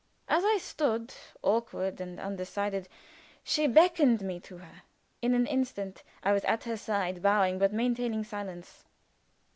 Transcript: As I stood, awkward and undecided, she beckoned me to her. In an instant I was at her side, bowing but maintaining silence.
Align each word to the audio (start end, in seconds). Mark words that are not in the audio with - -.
As 0.27 0.43
I 0.43 0.57
stood, 0.57 1.13
awkward 1.43 2.01
and 2.01 2.19
undecided, 2.19 2.89
she 3.43 3.67
beckoned 3.67 4.21
me 4.23 4.39
to 4.39 4.57
her. 4.57 4.81
In 5.21 5.35
an 5.35 5.45
instant 5.45 6.01
I 6.23 6.31
was 6.33 6.43
at 6.45 6.63
her 6.63 6.75
side, 6.75 7.21
bowing 7.21 7.59
but 7.59 7.71
maintaining 7.71 8.23
silence. 8.23 8.85